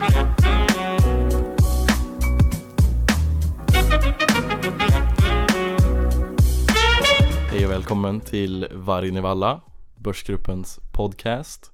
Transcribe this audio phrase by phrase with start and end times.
[0.00, 0.06] Hej
[7.64, 9.60] och välkommen till Vargen i Valla,
[9.96, 11.72] Börsgruppens podcast.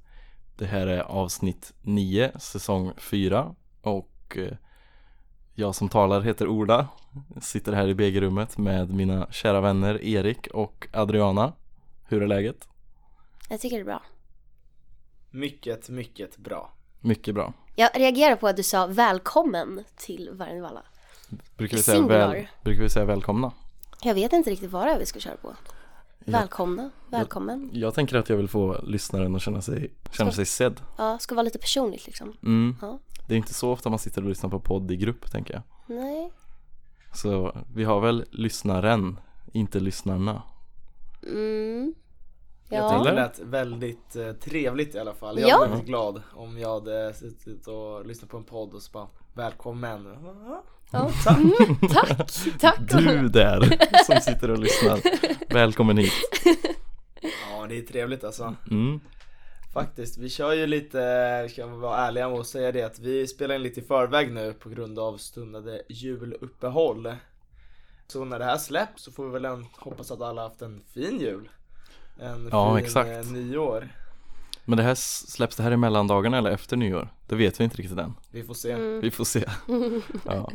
[0.57, 4.53] Det här är avsnitt 9, säsong 4 och eh,
[5.55, 6.89] jag som talar heter Ola.
[7.41, 11.53] Sitter här i BG-rummet med mina kära vänner Erik och Adriana.
[12.05, 12.69] Hur är läget?
[13.49, 14.03] Jag tycker det är bra.
[15.31, 16.73] Mycket, mycket bra.
[17.01, 17.53] Mycket bra.
[17.77, 20.83] Jag reagerar på att du sa välkommen till Vargvalla.
[21.57, 22.35] Brukar vi säga, Singular.
[22.35, 23.53] väl, brukar vi säga välkomna?
[24.03, 25.55] Jag vet inte riktigt vad det är vi ska köra på.
[26.19, 27.71] Välkomna, välkommen.
[27.73, 30.81] Jag tänker att jag vill få lyssnaren att känna sig, känna sig sedd.
[30.97, 32.37] Ja, ska vara lite personligt liksom.
[32.43, 32.77] Mm.
[32.81, 32.99] Ja.
[33.29, 35.63] Det är inte så ofta man sitter och lyssnar på podd i grupp tänker jag.
[35.97, 36.33] Nej.
[37.15, 39.21] Så vi har väl lyssnaren,
[39.53, 40.43] inte lyssnarna.
[41.23, 41.95] Mm.
[42.69, 42.89] Jag Ja.
[42.91, 45.39] tyckte det lät väldigt eh, trevligt i alla fall.
[45.41, 45.59] Jag Ja.
[45.59, 49.09] blev väldigt glad om jag hade suttit och lyssnat på en podd och så bara
[49.35, 50.09] Välkommen!
[50.47, 50.65] ja.
[51.29, 52.31] Mm, tack,
[52.61, 52.79] tack.
[52.89, 53.61] Du där
[54.07, 55.01] som sitter och lyssnar.
[55.55, 56.13] Välkommen hit.
[57.23, 58.55] Ja det är trevligt alltså.
[58.71, 59.01] Mm.
[59.73, 63.27] Faktiskt, vi kör ju lite, ska vi vara ärliga med att säga det att vi
[63.27, 67.15] spelar in lite i förväg nu på grund av stundande juluppehåll.
[68.07, 69.47] Så när det här släpps så får vi väl
[69.79, 71.49] hoppas att alla haft en fin jul.
[72.21, 73.09] En Ja, fin exakt.
[73.11, 73.89] eh, nyår.
[74.67, 77.09] Men det här släpps det här i mellandagarna eller efter nyår?
[77.29, 78.15] Det vet vi inte riktigt än.
[78.31, 78.73] Vi får se.
[78.73, 79.01] Mm.
[79.01, 79.45] Vi får se.
[80.27, 80.51] Ja.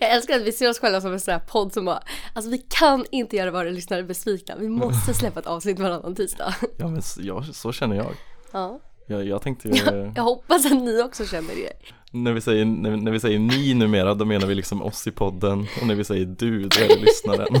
[0.00, 2.02] Jag älskar att vi ser oss själva som en sån här podd som bara,
[2.34, 4.54] alltså vi kan inte göra våra lyssnare besvikna.
[4.58, 6.54] Vi måste släppa ett avsnitt varannan tisdag.
[6.78, 8.14] Ja men s- ja, så känner jag.
[8.52, 8.80] Ja.
[9.06, 9.74] Jag, jag tänkte ju,
[10.16, 11.72] Jag hoppas att ni också känner det.
[12.10, 15.10] när vi, säger, när, när vi säger ni numera då menar vi liksom oss i
[15.10, 17.60] podden och när vi säger du då är det lyssnaren.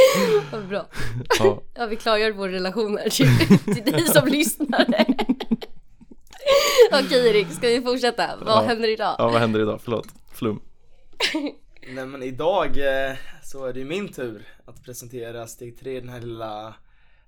[0.52, 0.86] Vad bra.
[1.38, 1.62] Ja.
[1.74, 5.04] Ja, vi klargör vår relation här till, till dig som lyssnare.
[6.92, 8.36] Okej Erik, ska vi fortsätta?
[8.36, 8.68] Vad Ja.
[8.68, 9.14] händer idag?
[9.18, 9.80] ja vad händer idag?
[9.82, 10.60] Förlåt, flum.
[11.94, 16.00] Nej men idag eh, så är det ju min tur att presentera steg tre i
[16.00, 16.74] den här lilla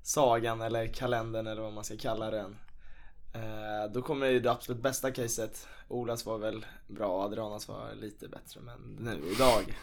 [0.02, 2.56] sagan eller kalendern eller vad man ska kalla den.
[3.34, 5.68] Eh, då kommer ju det absolut bästa caset.
[5.88, 9.78] Olas var väl bra, Adrianas var lite bättre men nu idag.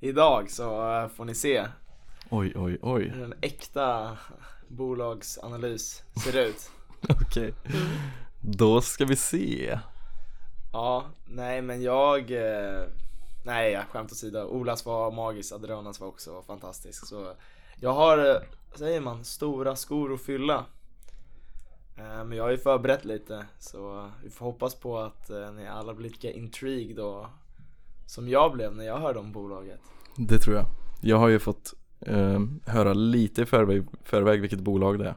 [0.00, 1.64] Idag så eh, får ni se
[2.30, 3.08] Oj oj oj.
[3.08, 4.18] hur en äkta
[4.68, 6.70] bolagsanalys ser ut.
[7.08, 7.54] Okej.
[8.40, 9.78] Då ska vi se.
[10.72, 12.84] Ja, nej men jag eh,
[13.44, 17.32] Nej jag skämt åsido, Olas var magisk, Adrianas var också fantastisk så
[17.80, 18.36] Jag har, eh,
[18.74, 20.64] säger man, stora skor att fylla
[21.98, 25.94] Eh, Men jag har ju förberett lite så vi får hoppas på att ni alla
[25.94, 27.26] blir lika intrigued och
[28.06, 29.80] Som jag blev när jag hörde om bolaget
[30.16, 30.66] Det tror jag.
[31.00, 35.14] Jag har ju fått eh, höra lite i förväg, förväg vilket bolag det är.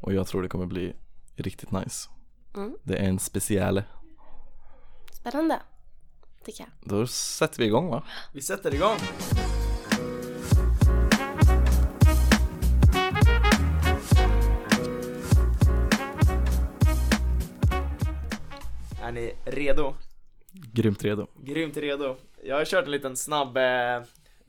[0.00, 0.92] Och jag tror det kommer bli
[1.36, 2.10] riktigt nice.
[2.56, 2.76] Mm.
[2.82, 3.82] Det är en speciell.
[5.12, 5.60] Spännande,
[6.44, 6.90] tycker jag.
[6.90, 8.04] Då sätter vi igång va?
[8.32, 8.96] Vi sätter igång!
[19.02, 19.94] Är ni redo?
[20.52, 21.26] Grymt redo.
[21.42, 22.16] Grymt redo.
[22.44, 24.02] Jag har kört en liten snabb eh,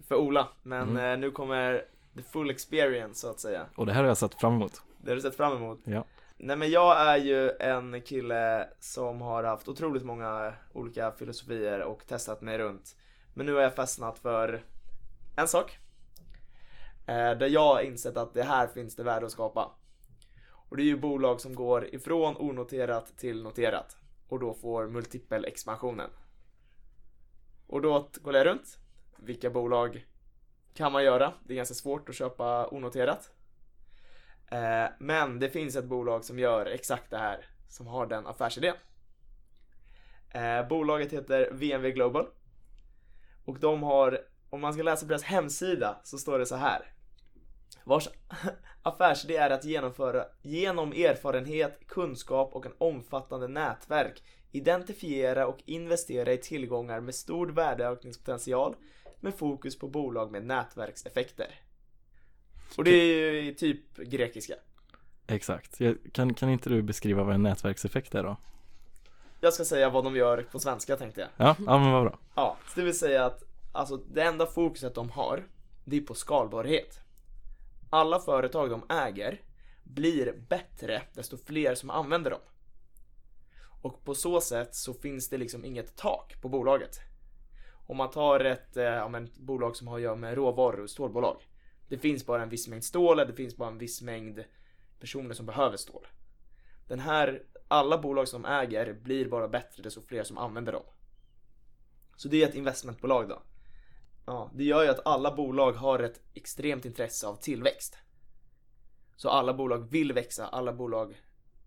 [0.07, 1.11] för Ola, men Mm.
[1.13, 1.85] eh, nu kommer
[2.15, 3.65] the full experience så att säga.
[3.75, 4.81] Och det här har jag sett fram emot.
[4.97, 5.79] Det har du sett fram emot.
[5.83, 6.05] Ja.
[6.37, 12.07] Nej men jag är ju en kille som har haft otroligt många olika filosofier och
[12.07, 12.95] testat mig runt.
[13.33, 14.63] Men nu har jag fastnat för
[15.37, 15.77] en sak.
[17.07, 19.71] Eh, där jag har insett att det här finns det värde att skapa.
[20.69, 23.97] Och det är ju bolag som går ifrån onoterat till noterat.
[24.27, 26.09] Och då får multipelexpansionen.
[27.67, 28.77] Och då kollar jag runt.
[29.25, 30.05] Vilka bolag
[30.73, 31.33] kan man göra?
[31.43, 33.31] Det är ganska svårt att köpa onoterat.
[34.51, 38.75] Eh, men det finns ett bolag som gör exakt det här, som har den affärsidén.
[40.29, 42.27] Eh, bolaget heter VNV Global.
[43.45, 46.93] Och de har, om man ska läsa på deras hemsida så står det så här.
[47.83, 48.09] Vars
[48.83, 56.37] affärsidé är att genomföra genom erfarenhet, kunskap och en omfattande nätverk identifiera och investera i
[56.37, 58.75] tillgångar med stor värdeökningspotential
[59.25, 61.47] med fokus på bolag med nätverkseffekter.
[62.77, 64.53] Och det är ju typ grekiska.
[65.27, 65.81] Exakt.
[66.11, 68.37] Kan, kan inte du beskriva vad en nätverkseffekt är då?
[69.41, 71.29] Jag ska säga vad de gör på svenska tänkte jag.
[71.37, 72.19] Ja, ja men vad bra.
[72.35, 73.43] Ja, så det vill säga att
[73.73, 75.47] alltså det enda fokuset de har,
[75.85, 76.99] det är på skalbarhet.
[77.89, 79.41] Alla företag de äger
[79.83, 82.39] blir bättre desto fler som använder dem.
[83.81, 86.99] Och på så sätt så finns det liksom inget tak på bolaget.
[87.87, 90.79] Om man tar ett, eh, ja, men, ett bolag som har att göra med råvaror
[90.79, 91.41] och stålbolag.
[91.87, 94.43] Det finns bara en viss mängd stål, det finns bara en viss mängd
[94.99, 96.07] personer som behöver stål.
[96.87, 100.83] Den här alla bolag som äger blir bara bättre desto fler som använder dem.
[102.15, 103.41] Så det är ett investmentbolag då.
[104.25, 107.97] Ja, det gör ju att alla bolag har ett extremt intresse av tillväxt.
[109.15, 111.21] Så alla bolag vill växa, alla bolag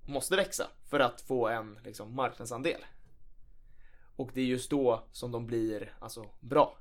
[0.08, 2.80] måste växa för att få en liksom, marknadsandel.
[4.18, 6.78] Och det är just då som de blir alltså, bra.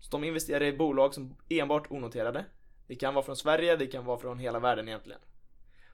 [0.00, 2.44] Så de investerar i bolag som enbart onoterade.
[2.86, 5.20] Det kan vara från Sverige, det kan vara från hela världen egentligen.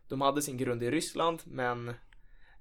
[0.08, 1.94] De hade sin grund i Ryssland, men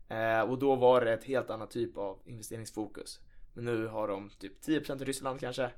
[0.08, 3.20] eh, och då var det ett helt annat typ av investeringsfokus.
[3.54, 5.72] Men nu har de typ 10% i Ryssland kanske,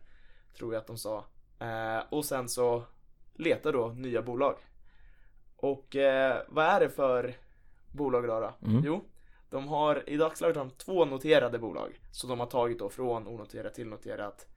[0.58, 1.26] tror jag att de sa.
[1.60, 2.84] Eh, och sen så
[3.34, 4.56] letar då nya bolag.
[5.56, 7.36] Och eh, vad är det för
[7.92, 8.68] bolag idag då?
[8.68, 8.84] Mm.
[8.86, 9.06] Jo,
[9.54, 12.00] de har i dagsläget har de två noterade bolag.
[12.12, 14.48] Så de har tagit då från onoterat till noterat.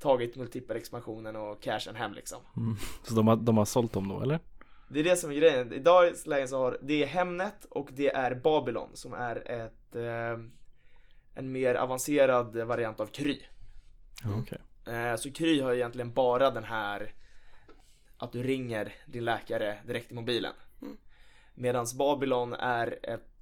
[0.00, 2.38] Tagit multipelexpansionen och cashen hem liksom.
[2.56, 2.76] Mm.
[3.02, 4.40] Så de har, de har sålt dem då eller?
[4.88, 5.72] Det är det som är grejen.
[5.72, 9.96] I dagens läge så har det är Hemnet och det är Babylon som är ett
[9.96, 10.44] eh,
[11.34, 13.40] en mer avancerad variant av Kry.
[14.24, 14.58] Ja, Okej.
[14.94, 17.14] Eh, så Kry har egentligen bara den här
[18.18, 20.52] att du ringer din läkare direkt i mobilen.
[20.82, 20.96] Mm.
[21.54, 23.35] Medan Babylon är ett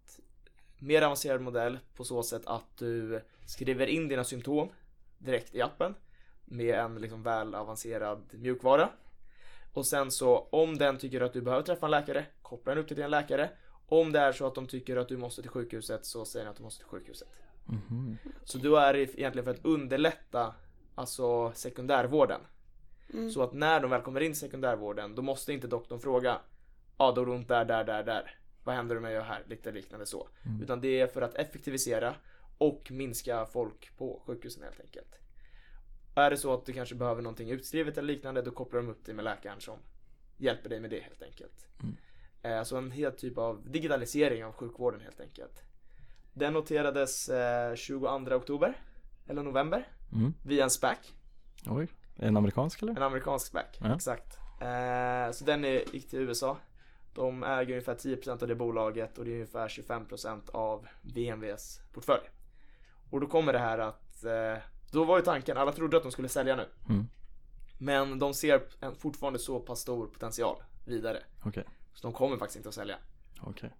[0.84, 4.68] mer avancerad modell på så sätt att du skriver in dina symptom
[5.18, 5.94] direkt i appen
[6.44, 8.88] med en liksom väl avancerad mjukvara.
[9.72, 12.88] Och sen så om den tycker att du behöver träffa en läkare, kopplar den upp
[12.88, 13.50] till din läkare.
[13.86, 16.50] Om det är så att de tycker att du måste till sjukhuset så säger den
[16.50, 17.28] att du måste till sjukhuset.
[17.64, 18.18] Mhm.
[18.44, 20.54] Så då är egentligen för att underlätta
[20.94, 22.40] alltså sekundärvården.
[23.12, 23.30] Mm.
[23.30, 26.40] Så att när de väl kommer in i sekundärvården då måste inte doktorn fråga
[26.98, 28.38] Ja, då har du ont där, där, där, där.
[28.64, 29.42] Vad händer om jag gör här?
[29.46, 30.28] Lite liknande så.
[30.46, 30.62] Mm.
[30.62, 32.14] Utan det är för att effektivisera
[32.58, 35.18] och minska folk på sjukhusen helt enkelt.
[36.14, 39.04] Är det så att du kanske behöver någonting utskrivet eller liknande då kopplar de upp
[39.04, 39.78] dig med läkaren som
[40.36, 41.66] hjälper dig med det helt enkelt.
[41.82, 41.96] Mm.
[42.42, 45.62] Eh, Så en helt typ av digitalisering av sjukvården helt enkelt.
[46.32, 48.74] Den noterades eh, 22 oktober
[49.26, 50.34] eller november Mm.
[50.46, 50.98] via en SPAC.
[51.66, 51.88] Oj.
[52.16, 52.92] Den amerikansk eller?
[52.96, 53.94] En amerikansk SPAC, Ja.
[53.94, 54.38] exakt.
[54.60, 56.56] Eh, så den är, gick till USA.
[57.14, 62.30] De äger ungefär 10% av det bolaget och det är ungefär 25% av VNVs portfölj.
[63.10, 66.12] Och då kommer det här att, eh, då var ju tanken, alla trodde att de
[66.12, 66.68] skulle sälja nu.
[66.88, 67.06] Mm.
[67.78, 68.62] Men de ser
[68.98, 71.22] fortfarande så pass stor potential vidare.
[71.44, 71.64] Okej.
[71.94, 72.96] Så de kommer faktiskt inte att sälja.
[73.40, 73.70] Okej.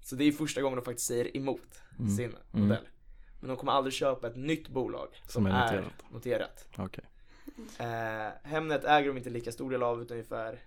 [0.00, 2.10] Så det är första gången de faktiskt säger emot Mm.
[2.16, 2.38] sin Mm.
[2.68, 2.88] modell.
[3.40, 6.04] Men de kommer aldrig köpa ett nytt bolag som, Som är är noterat.
[6.12, 6.68] noterat.
[6.78, 7.04] Okej.
[7.78, 10.58] Eh, Hemnet äger de inte lika stor del av utan ungefär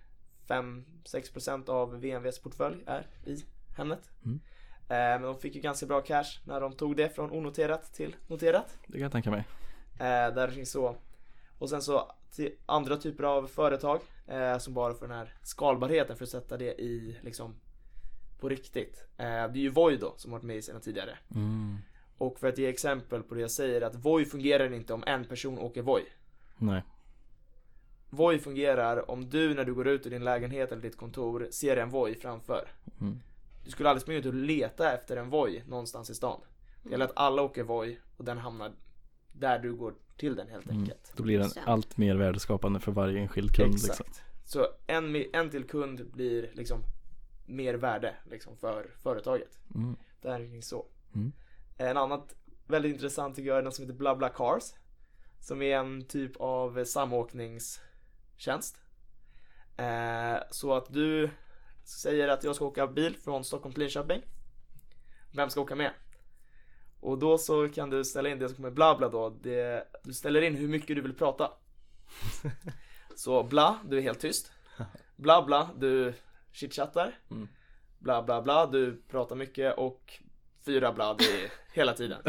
[0.48, 3.44] 5-6% av VNVs portfölj är i
[3.76, 4.10] Hemnet.
[4.24, 4.40] Mm.
[4.88, 8.16] Eh, men de fick ju ganska bra cash när de tog det från onoterat till
[8.26, 8.78] noterat.
[8.86, 9.44] Det kan jag tänka mig.
[9.92, 10.96] Eh, där finns så.
[11.58, 16.16] Och sen så till andra typer av företag eh, som bara får den här skalbarheten
[16.16, 17.54] för att sätta det i liksom
[18.40, 19.04] på riktigt.
[19.16, 21.18] Det är ju Voi då som varit med i sedan tidigare.
[21.34, 21.78] Mm.
[22.18, 25.24] Och för att ge exempel på det jag säger att Voi fungerar inte om en
[25.24, 26.02] person åker Voi.
[26.56, 26.82] Nej.
[28.10, 31.76] Voi fungerar om du när du går ut ur din lägenhet eller ditt kontor ser
[31.76, 32.68] en Voi framför.
[33.00, 33.20] Mm.
[33.64, 36.40] Du skulle aldrig springa ut och leta efter en Voi någonstans i stan.
[36.82, 38.72] Det gäller att alla åker Voi och den hamnar
[39.32, 40.78] där du går till den helt Mm.
[40.80, 41.12] enkelt.
[41.16, 43.98] Då blir den allt mer värdeskapande för varje enskild kund Exakt.
[43.98, 44.14] liksom.
[44.44, 46.80] Så en, en till kund blir liksom
[47.46, 49.58] mer värde liksom för företaget.
[49.74, 49.96] Mm.
[50.22, 50.86] Det här är så.
[51.14, 51.32] Mm.
[51.76, 52.34] En annat
[52.66, 54.62] väldigt intressant tycker jag är något som heter BlaBla Cars.
[55.40, 56.84] Som är en typ av
[58.38, 58.80] samåkningstjänst.
[59.76, 61.30] Eh, så att du
[61.84, 64.22] säger att jag ska åka bil från Stockholm till Linköping.
[65.34, 65.92] Vem ska åka med?
[67.00, 69.30] Och då så kan du ställa in det som kommer BlaBla då.
[69.30, 71.52] Det, du ställer in hur mycket du vill prata.
[73.16, 74.52] Så bla, du är helt tyst.
[75.16, 76.14] Bla bla, du
[76.52, 77.18] chitchattar.
[77.30, 77.48] Mm.
[77.98, 80.20] Bla bla bla, du pratar mycket och
[80.68, 82.22] fyra bla, det är hela tiden.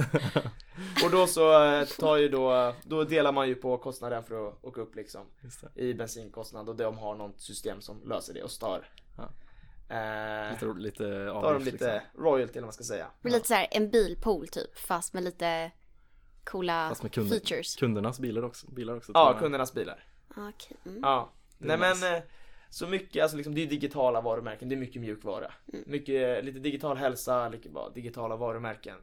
[1.03, 4.63] Och då så eh, tar ju då, då delar man ju på kostnaden för att
[4.65, 5.21] åka upp liksom
[5.75, 9.23] i bensinkostnad och de har något system som löser det och så tar Ja.
[9.95, 12.23] eh, Lite, lite tar de avgift lite liksom.
[12.23, 13.07] royalty eller vad man ska säga.
[13.21, 15.71] Men lite så här en bilpool typ, fast med lite
[16.43, 17.75] coola Fast med kunder, features.
[17.75, 18.71] kundernas bilar också.
[18.71, 20.03] Bilar också Ja, kundernas bilar.
[20.29, 20.77] Okej.
[20.85, 20.99] Mm.
[21.03, 21.29] Ja.
[21.57, 22.17] Nej är men nice.
[22.17, 22.23] eh,
[22.69, 25.51] så mycket, alltså liksom det är digitala varumärken, det är mycket mjukvara.
[25.73, 25.83] Mm.
[25.87, 28.95] Mycket, lite digital hälsa, lite bara digitala varumärken.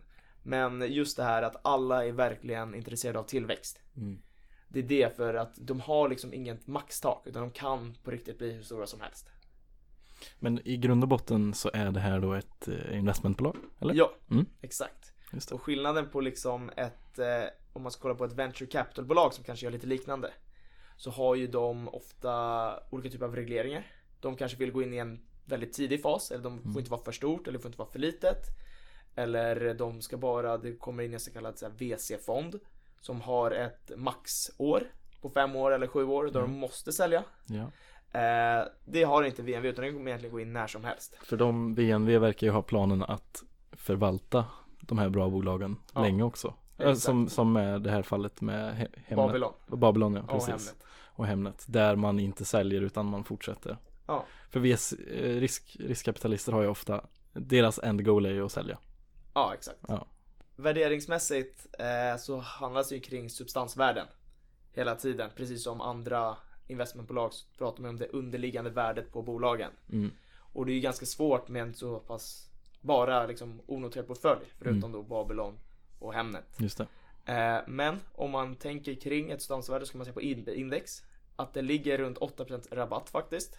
[0.42, 3.80] Men just det här att alla är verkligen intresserade av tillväxt.
[3.96, 4.22] Mm.
[4.68, 8.38] Det är det för att de har liksom inget maxtak utan de kan på riktigt
[8.38, 9.28] bli hur stora som helst.
[10.38, 13.56] Men i grund och botten så är det här då ett eh, investmentbolag?
[13.80, 13.94] Eller?
[13.94, 14.46] Ja, Mm.
[14.60, 15.12] exakt.
[15.52, 17.26] Och skillnaden på liksom ett, eh,
[17.72, 20.30] om man ska kolla på ett venture capital-bolag som kanske gör lite liknande.
[20.96, 23.86] Så har ju de ofta olika typer av regleringar.
[24.20, 26.78] De kanske vill gå in i en väldigt tidig fas, eller de får Mm.
[26.78, 28.38] inte vara för stort eller får inte vara för litet.
[29.14, 32.60] Eller de ska bara, det kommer in en så kallad VC-fond
[33.00, 34.82] som har ett maxår
[35.20, 36.50] på fem år eller sju år då Mm.
[36.52, 37.24] de måste sälja.
[37.46, 37.62] Ja.
[38.20, 41.16] Eh, det har inte VNV utan den kommer egentligen gå in när som helst.
[41.22, 44.44] För de, VNV verkar ju ha planen att förvalta
[44.80, 46.02] de här bra bolagen Ja.
[46.02, 46.54] länge också.
[46.78, 47.00] Eh, Exakt.
[47.04, 49.26] Som, som är det här fallet med He- Hemnet.
[49.26, 50.74] Babylon Babylon ja, precis.
[51.16, 51.64] Och Hemnet.
[51.68, 53.76] Där man inte säljer utan man fortsätter.
[54.06, 54.24] Ja.
[54.50, 58.78] För VS, eh, risk, riskkapitalister har ju ofta, deras end goal är ju att sälja.
[59.34, 59.78] Ja, exakt.
[59.88, 60.06] Ja.
[60.56, 64.06] Värderingsmässigt eh, så handlas det ju kring substansvärden
[64.72, 65.30] hela tiden.
[65.36, 69.70] Precis som andra investmentbolag så pratar man om det underliggande värdet på bolagen.
[69.92, 70.10] Mm.
[70.52, 74.78] Och det är ju ganska svårt med en så pass bara liksom onoterad portfölj förutom
[74.78, 74.92] Mm.
[74.92, 75.58] då Babylon
[75.98, 76.44] och Hemnet.
[76.56, 76.86] Just det.
[77.26, 81.02] Eh, men om man tänker kring ett substansvärde så kan man se på in- index
[81.36, 83.58] att det ligger runt 8% rabatt faktiskt.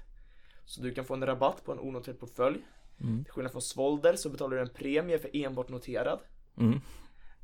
[0.65, 2.65] Så du kan få en rabatt på en onoterad portfölj.
[3.01, 3.23] Mm.
[3.23, 6.19] Till skillnad från Svolder så betalar du en premie för enbart noterad.
[6.57, 6.73] Mm.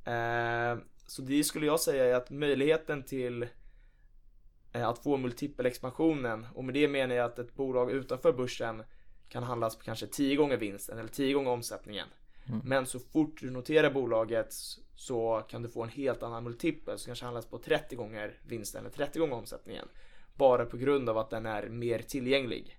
[0.05, 3.47] Eh, så det skulle jag säga är att möjligheten till
[4.73, 8.83] eh, att få multipelexpansionen och med det menar jag att ett bolag utanför börsen
[9.29, 12.07] kan handlas på kanske 10 gånger vinsten eller 10 gånger omsättningen.
[12.45, 12.61] Mm.
[12.63, 14.53] Men så fort du noterar bolaget
[14.95, 18.81] så kan du få en helt annan multipel som kanske handlas på 30 gånger vinsten
[18.81, 19.87] eller 30 gånger omsättningen.
[20.35, 22.77] Bara på grund av att den är mer tillgänglig.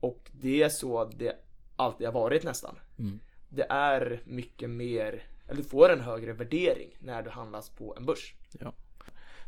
[0.00, 1.36] Och det är så det
[1.76, 2.78] alltid har varit nästan.
[2.98, 3.20] Mm.
[3.48, 8.06] Det är mycket mer, eller du får en högre värdering när du handlas på en
[8.06, 8.34] börs.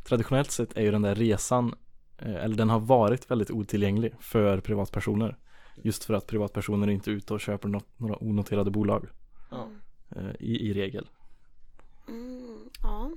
[0.05, 1.75] Traditionellt sett är ju den där resan,
[2.19, 5.37] eh, eller den har varit väldigt otillgänglig för privatpersoner.
[5.77, 9.24] Just för att privatpersoner inte är ute och köper något, några onoterade bolag Ja.
[10.40, 11.09] I, i regel.
[12.09, 13.11] Mm, ja.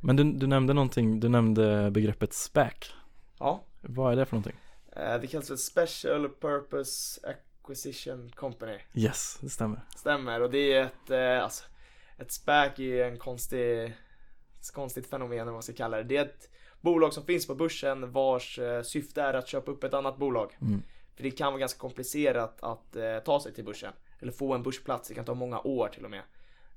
[0.00, 2.72] Men du, du nämnde någonting, du nämnde begreppet SPAC.
[3.38, 3.64] ja.
[3.80, 4.56] Vad är det för någonting?
[4.96, 8.78] Eh, Det kallas för Special Purpose Acquisition Company.
[8.94, 9.80] Yes, det stämmer.
[9.96, 11.64] Stämmer och det är ett, eh, alltså,
[12.18, 16.02] ett SPAC är ju en konstig, ett konstigt fenomen eller vad man ska kalla det.
[16.02, 19.84] Det är ett bolag som finns på börsen vars eh, syfte är att köpa upp
[19.84, 20.56] ett annat bolag.
[20.60, 20.82] Mm.
[21.16, 23.92] För det kan vara ganska komplicerat att eh, ta sig till börsen.
[24.22, 26.22] Eller få en börsplats, det kan ta många år till och med.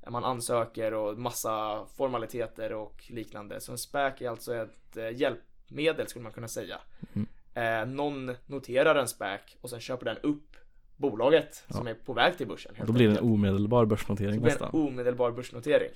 [0.10, 3.60] Man ansöker och massa formaliteter och liknande.
[3.62, 6.78] Så en SPAC är alltså ett eh, hjälpmedel skulle man kunna säga.
[7.14, 7.28] Mm.
[7.54, 10.56] Eh, någon noterar en SPAC och sen köper den upp
[10.98, 12.76] bolaget som är på väg till börsen.
[12.76, 14.82] helt Då blir det en omedelbar börsnotering det blir en nästan.
[14.88, 15.92] omedelbar börsnotering.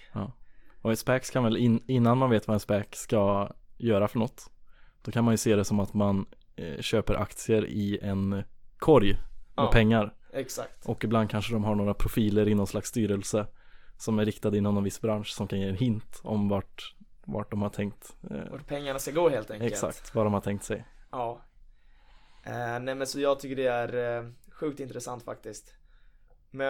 [0.82, 4.20] Och ett SPAC kan väl, in, innan man vet vad en SPAC ska göra för
[4.20, 4.51] något,
[5.01, 6.25] då kan man ju se det som att man
[6.56, 8.44] eh, köper aktier i en
[8.77, 9.20] korg med
[9.56, 9.72] Ja.
[9.72, 10.13] pengar.
[10.33, 10.86] Exakt.
[10.86, 13.48] Och ibland kanske de har några profiler i någon slags styrelse
[13.98, 16.95] som är riktade inom någon viss bransch som kan ge en hint om vart,
[17.25, 18.15] vart de har tänkt.
[18.31, 19.71] Eh, Vart pengarna ska gå helt enkelt.
[19.71, 20.86] exakt, vad de har tänkt sig.
[21.12, 21.41] Ja.
[22.45, 25.74] Eh, nej men så jag tycker det är eh, sjukt intressant faktiskt.
[26.51, 26.67] Men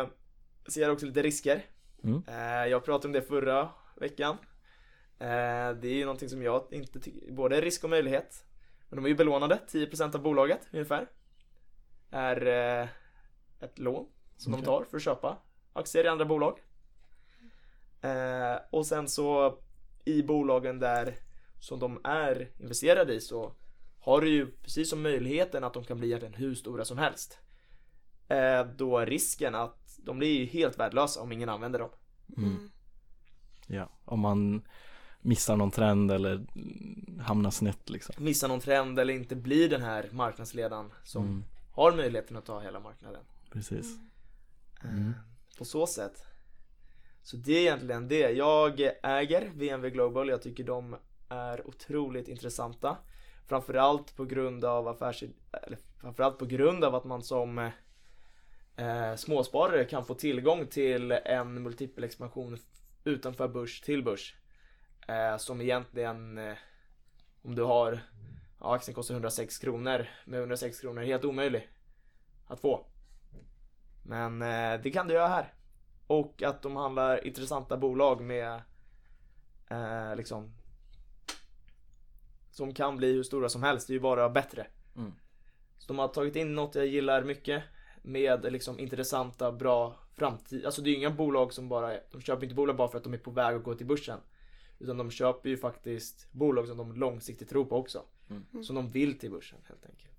[0.63, 1.65] jag ser också lite risker.
[2.03, 2.23] Mm.
[2.27, 4.37] Eh, jag pratade om det förra veckan.
[5.19, 8.43] Eh, det är ju någonting som jag inte tycker, både risk och möjlighet.
[8.89, 11.07] Men de är ju belånade, 10% av bolaget ungefär.
[12.11, 12.47] Är
[12.81, 12.87] eh,
[13.59, 14.05] ett lån
[14.37, 14.65] som de Okej.
[14.65, 15.37] tar för att köpa
[15.73, 16.59] aktier i andra bolag.
[18.01, 19.57] Eh, och sen så
[20.05, 21.15] i bolagen där
[21.59, 23.53] som de är investerade i så
[23.99, 27.39] har du ju precis som möjligheten att de kan bli egentligen hur stora som helst.
[28.27, 31.89] Eh, då är risken att de blir ju helt värdelösa om ingen använder dem.
[32.37, 32.71] Mm.
[33.67, 34.67] Ja, om man
[35.21, 38.15] missar någon trend eller mm, hamnar snett liksom.
[38.17, 42.59] Missar någon trend eller inte blir den här marknadsledaren som Mm, har möjligheten att ta
[42.59, 43.23] hela marknaden.
[43.51, 43.99] Precis.
[44.83, 45.13] Eh, Mm.
[45.57, 46.25] På så sätt.
[47.21, 48.31] Så det är egentligen det.
[48.31, 50.29] Jag äger VNV Global.
[50.29, 50.95] Jag tycker de
[51.29, 52.97] är otroligt intressanta.
[53.47, 55.23] Framförallt på grund av affärs...
[55.63, 57.71] Eller framförallt på grund av att man som
[58.75, 62.57] eh, småsparare kan få tillgång till en multipel expansion
[63.03, 64.35] utanför börs till börs.
[65.07, 66.57] Eh, som egentligen, eh,
[67.41, 67.99] om du har,
[68.59, 71.69] ja, aktien kostar 106 kronor, med 106 kronor helt omöjlig
[72.47, 72.85] att få.
[74.03, 75.53] Men eh, det kan du göra här.
[76.07, 78.61] Och att de handlar intressanta bolag med
[79.69, 80.53] eh, liksom
[82.51, 84.67] som kan bli hur stora som helst, det är ju bara bättre.
[84.95, 85.11] Mm.
[85.77, 87.63] Så de har tagit in något jag gillar mycket
[88.01, 90.65] med liksom intressanta, bra framtid.
[90.65, 93.03] Alltså det är ju inga bolag som bara, de köper inte bolag bara för att
[93.03, 94.19] de är på väg att gå till börsen.
[94.79, 98.03] Utan de köper ju faktiskt bolag som de långsiktigt tror på också.
[98.29, 98.63] Mm.
[98.63, 100.18] Som de vill till börsen helt enkelt.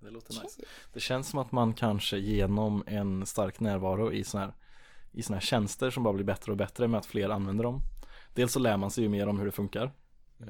[0.00, 0.62] Det låter nice.
[0.92, 4.54] Det känns som att man kanske genom en stark närvaro i sådana här,
[5.12, 7.80] i såna här tjänster som bara blir bättre och bättre med att fler använder dem.
[8.34, 9.92] Dels så lär man sig ju mer om hur det funkar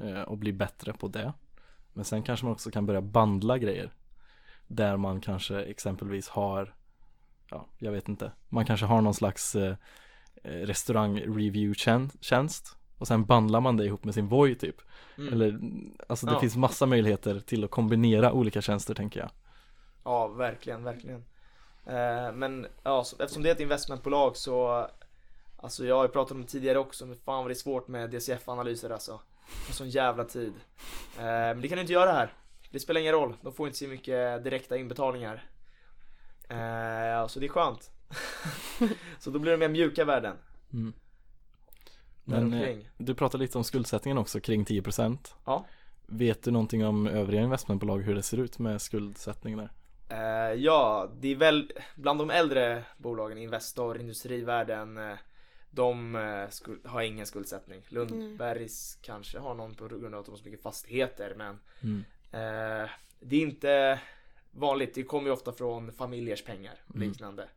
[0.01, 1.33] eh, och blir bättre på det.
[1.93, 3.91] Men sen kanske man också kan börja bandla grejer.
[4.67, 6.75] där man kanske exempelvis har
[7.49, 9.75] ja, jag vet inte, man kanske har någon slags eh,
[10.43, 11.73] restaurang review
[12.21, 14.75] tjänst och sen bandlar man det ihop med sin Voi typ
[15.17, 15.33] Mm.
[15.33, 15.59] eller
[16.09, 16.39] alltså det Ja.
[16.39, 19.29] finns massa möjligheter till att kombinera olika tjänster tänker jag
[20.03, 21.23] Ja, verkligen, verkligen.
[21.85, 24.87] Eh, men ja, så, eftersom det är ett investmentbolag så
[25.59, 27.87] Alltså jag har ju pratat om det tidigare också, men fan vad det är svårt
[27.87, 29.19] med DCF-analyser alltså.
[29.67, 30.53] Det sån jävla tid.
[31.17, 32.33] Eh, men det kan du inte göra här.
[32.71, 35.45] Det spelar ingen roll, de får inte så mycket direkta inbetalningar.
[36.49, 37.91] Eh, så det är skönt.
[39.19, 40.35] så då blir det mer mjuka värden.
[40.73, 40.93] mm.
[42.27, 45.65] Men eh, du pratade lite om skuldsättningen också kring 10% Ja.
[46.09, 49.69] Vet du någonting om övriga investmentbolag hur det ser ut med skuldsättning där?
[50.09, 55.15] Eh, ja, det är väl bland de äldre bolagen, Investor, Industrivärden, eh,
[55.69, 57.81] de eh, har ingen skuldsättning.
[57.89, 62.03] Lundbergs kanske har någon på grund av att de har så mycket fastigheter, men Mm.
[62.31, 63.99] eh, det är inte
[64.51, 64.95] vanligt.
[64.95, 67.09] Det kommer ju ofta från familjers pengar och Mm.
[67.09, 67.47] liknande.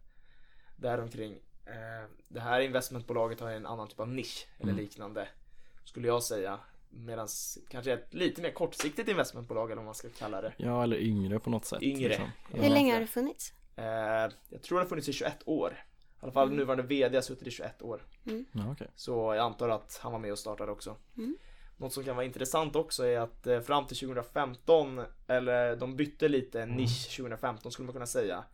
[0.76, 1.34] Däromkring.
[1.66, 4.84] Eh, det här investmentbolaget har en annan typ av nisch eller Mm.
[4.84, 5.28] liknande,
[5.84, 6.58] skulle jag säga.
[6.92, 7.28] Medan
[7.68, 10.52] kanske ett lite mer kortsiktigt investmentbolag eller vad man ska kalla det.
[10.56, 12.08] Ja, eller yngre på något sätt Yngre.
[12.08, 12.30] liksom.
[12.52, 12.68] Hur Ja.
[12.68, 13.52] länge har det funnits?
[13.76, 13.84] Eh,
[14.48, 15.72] jag tror det har funnits i 21 år.
[15.72, 16.56] I alla fall Mm.
[16.58, 18.02] nuvarande VD har suttit i 21 år.
[18.52, 20.96] Ja, okej Så jag antar att han var med och startade också.
[21.16, 21.36] Mm.
[21.76, 26.28] Något som kan vara intressant också är att eh, fram till 2015, eller de bytte
[26.28, 28.44] lite nisch 2015 skulle man kunna säga.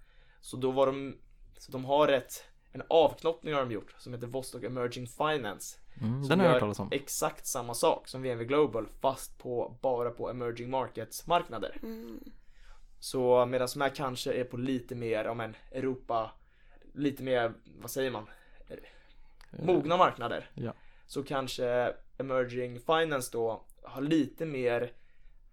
[0.40, 1.16] Så då var de,
[1.58, 5.78] så de har ett, en avknoppning har de gjort som heter Vostok Emerging Finance.
[6.00, 9.38] mm, Den har jag hört gör talas om exakt samma sak som VNV Global fast
[9.38, 11.78] på, bara på emerging markets marknader.
[11.82, 12.20] Mm.
[12.99, 16.30] Så medan de här kanske är på lite mer, om en Europa,
[16.94, 18.26] lite mer, vad säger man,
[19.50, 20.50] mogna marknader.
[20.54, 20.73] ja.
[21.06, 24.92] Så kanske emerging finance då har lite mer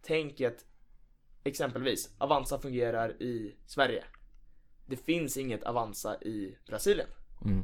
[0.02, 0.66] tänket,
[1.44, 4.04] exempelvis Avanza fungerar i Sverige.
[4.94, 7.08] Det finns inget Avanza i Brasilien.
[7.46, 7.64] mm.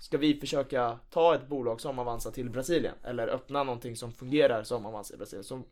[0.00, 2.94] Ska vi försöka ta ett bolag som Avanza till Brasilien?
[3.02, 5.44] Eller öppna någonting som fungerar som Avanza i Brasilien?
[5.44, 5.62] Så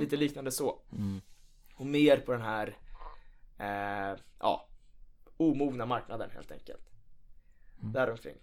[0.00, 0.80] lite liknande så.
[0.92, 1.20] Mm.
[1.74, 2.76] Och mer på den här,
[3.58, 4.68] eh, ja,
[5.36, 6.90] omogna marknaden helt enkelt.
[7.80, 7.92] Mm.
[7.92, 8.36] Däromkring.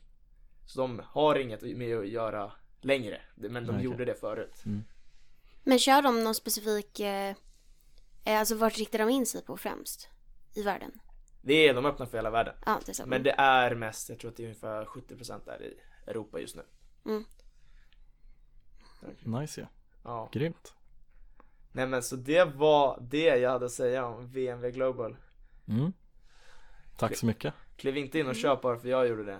[0.65, 3.83] Så de har inget med att göra längre, men de Okej.
[3.85, 4.63] gjorde det förut.
[5.63, 7.35] Men kör de någon specifik, eh,
[8.25, 10.09] eh, alltså vart riktar de in sig på främst?
[10.55, 10.99] I världen?
[11.47, 12.55] Det är de öppna för hela världen.
[12.65, 13.05] Ja, det är.
[13.05, 15.73] Men det är mest, jag tror att det är ungefär 70% där i
[16.08, 16.63] Europa just nu.
[19.23, 19.67] Nice ja,
[20.03, 20.29] Ja.
[20.31, 20.73] grymt
[21.71, 25.17] Nej men så det var det jag hade att säga om VNV Global.
[25.67, 25.93] mm.
[26.97, 29.39] Tack så mycket Kliv inte in och köp bara för jag gjorde det.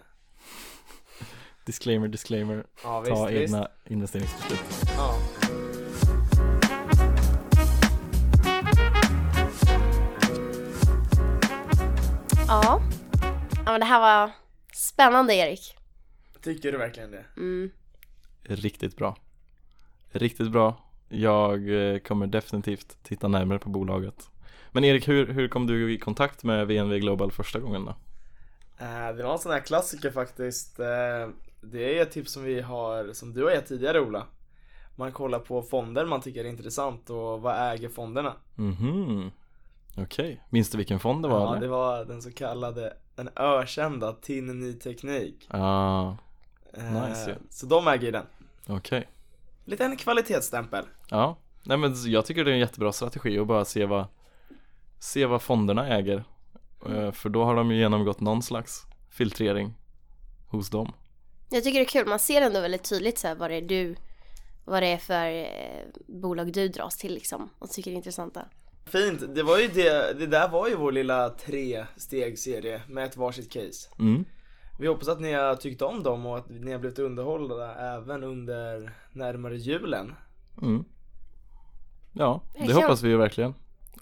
[1.65, 3.41] Disclaimer, disclaimer Ja visst, Ta visst.
[3.56, 4.60] egna investeringsbeslut
[4.98, 5.15] Ja.
[5.41, 5.64] Ja.
[13.65, 14.32] Ja men det här var
[14.73, 15.78] spännande Erik.
[16.41, 17.25] Tycker du verkligen det?
[17.38, 17.71] Mm.
[18.43, 19.17] Riktigt bra
[20.12, 20.78] Riktigt bra
[21.10, 24.30] Jag eh, kommer definitivt titta närmare på bolaget
[24.71, 27.95] Men Erik, hur, hur kom du i kontakt med VNV Global första gången då?
[28.86, 30.80] Eh, Det var en sån här klassiker faktiskt.
[30.80, 31.30] Eh,
[31.62, 34.28] Det är ett tips som vi har, som du har gett tidigare Ola.
[34.95, 38.34] Man kollar på fonder man tycker är intressant och vad äger fonderna?
[38.56, 39.32] Mhm
[39.97, 41.62] Okej, minns du vilken fond det var Ja, eller?
[41.62, 45.47] det var den så kallade, den ökända TIN Ny Teknik.
[45.51, 46.17] Ja,
[46.77, 47.36] Eh, Nice, ja.
[47.49, 48.25] Så de äger ju den.
[48.67, 49.10] okej
[49.65, 50.86] Lite en kvalitetsstämpel.
[51.10, 54.05] Ja, nej men jag tycker det är en jättebra strategi att bara se vad
[54.99, 56.23] Se vad fonderna äger
[56.89, 59.73] Eh, För då har de ju genomgått någon slags filtrering
[60.47, 60.91] hos dem
[61.49, 63.62] Jag tycker det är kul, man ser ändå väldigt tydligt så här, vad det är
[63.62, 63.95] du,
[64.65, 68.45] vad det är för eh, bolag du dras till liksom och tycker det är intressanta.
[68.86, 73.17] Fint, det var ju det, det där var ju vår lilla tre steg-serie med ett
[73.17, 73.89] varsitt case.
[74.00, 74.26] mm.
[74.80, 78.24] Vi hoppas att ni har tyckt om dem och att ni har blivit underhållna även
[78.24, 80.13] under närmare julen.
[80.62, 80.86] Mm.
[82.13, 83.54] Ja, det hoppas vi ju verkligen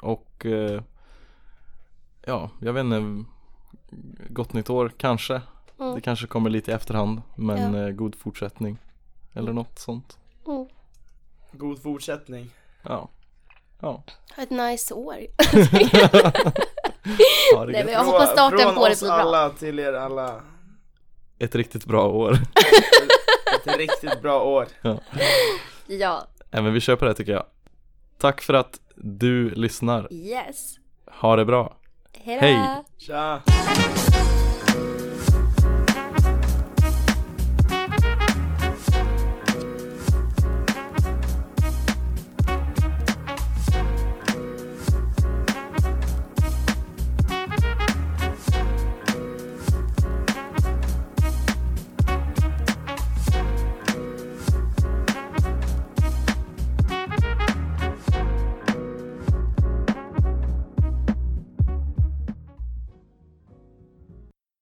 [0.01, 0.81] Och eh,
[2.25, 3.23] Ja, jag vet inte
[4.29, 5.41] Gott nytt år kanske
[5.79, 5.95] Mm.
[5.95, 7.87] Det kanske kommer lite i efterhand Men Ja.
[7.87, 8.77] eh, god fortsättning
[9.33, 10.17] Eller något sånt
[10.47, 10.67] Mm.
[11.51, 12.49] God fortsättning.
[12.83, 13.09] Ja
[13.83, 14.03] Ja,
[14.35, 15.15] Ha ett nice år.
[17.65, 19.17] det Nej, men jag hoppas starten från på året oss blir bra.
[19.17, 20.41] alla till er alla.
[21.39, 22.31] Ett riktigt bra år
[23.65, 24.67] Ett riktigt bra år.
[25.87, 27.45] Ja, Nej men vi kör på det tycker jag
[28.17, 30.75] Tack för att du lyssnar yes.
[31.21, 31.77] Ha det bra
[32.13, 32.45] Hejdå.
[32.45, 32.83] Hej.
[32.97, 33.41] Tja!